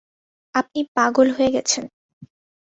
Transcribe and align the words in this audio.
আপনি 0.55 0.79
পাগল 0.95 1.27
হয়ে 1.35 1.53
গেছেন! 1.55 1.83